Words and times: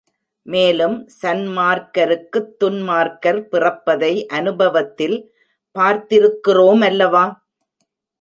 மேலும் 0.45 0.95
சன்மார்க்கருக்குத் 1.17 2.49
துன்மார்க்கர் 2.59 3.41
பிறப்பதை 3.51 4.11
அநுபவத்தில் 4.31 5.15
பார்த்திருக்கிறோமல்லவா? 5.75 7.23